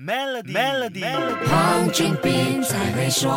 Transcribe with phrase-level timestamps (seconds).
[0.00, 1.02] Melody，Melody，
[1.50, 3.28] 黄俊斌才会说。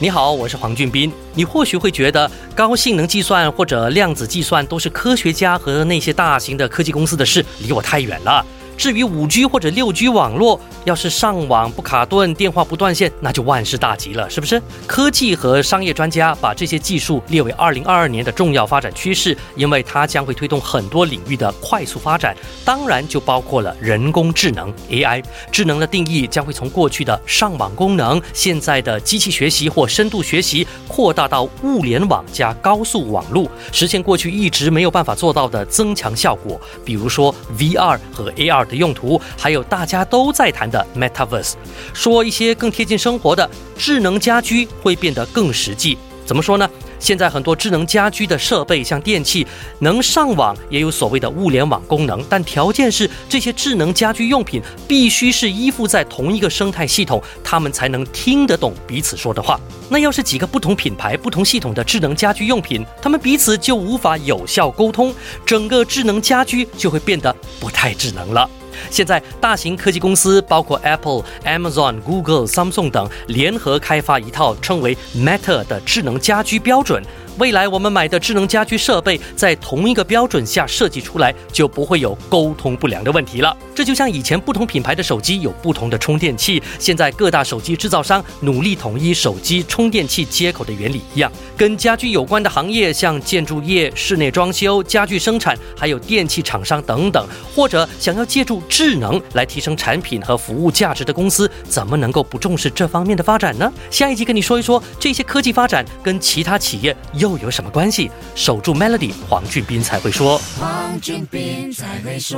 [0.00, 1.12] 你好，我是黄俊斌。
[1.32, 8.44] 你或许会觉得高性能计算或者量子计算都是科学家和那些大型的科技公司的事，离我太远了。
[8.76, 14.60] 至于五 G 或者六 G 网络，要是上网不卡顿，电话不断线，那就万事大吉了，是不是？
[14.86, 25.22] 科技和商业专家把这些技术列为二零二二年的重要发展趋势，因为它将会推动很多领域的快速发展，当然就包括了人工智能 AI。
[25.52, 38.61] 智能的定义将会从过去的上网功能，现在的机器学习或深度学习，扩大到物联网加高速网络，实现过去一直没有办法做到的增强效果，比如说 VR 和 AR。
[38.66, 41.54] 的用途，还有大家都在谈的 Metaverse，
[41.92, 45.98] 说一些更贴近生活的智能家居会变得更实际。
[46.24, 46.70] 怎么说呢？
[47.02, 49.44] 现在很多智能家居的设备，像电器，
[49.80, 59.58] 能上网，也有所谓的物联网功能，但条件是这些智能家居用品必须是依附在同一个生态系统，他们才能听得懂彼此说的话。
[59.88, 65.12] 那要是几个不同品牌、不同系统的智能家居用品，他们彼此就无法有效沟通，
[65.44, 68.48] 整个智能家居就会变得不太智能了。
[68.90, 76.91] 现在，大型科技公司包括 Apple、Amazon、Google、Samsung 等联合开发一套称为 Meta 的智能家居标准。
[76.92, 77.02] 准
[77.38, 83.56] 未来我们买的智能家居设备在同一个标准下设计出来，就不会有沟通不良的问题了。
[83.74, 91.32] 这就像以前不同品牌的手机有不同的充电器，现在各大手机制造商努力统一手机充电器接口的原理一样。
[91.56, 103.72] 跟家居有关的行业，像建筑业、室内装修、家具生产，还有电器厂商等等，或者想要借助智能来提升产品和服务价值的公司，怎么能够不重视这方面的发展呢？
[103.90, 106.94] 下一集跟你说一说这些科技发展跟其他企业。
[107.22, 108.10] 又有什么关系？
[108.34, 110.40] 守住 Melody，黄俊斌才会说。
[110.58, 112.36] 黄俊斌才会说。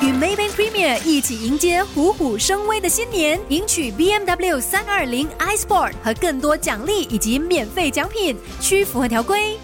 [0.00, 9.58] 与 Maybank Premier 一起迎接虎虎生威的新年，赢取 BMW 三二零 iSport 和更多奖励以及免费奖品，需符合条规。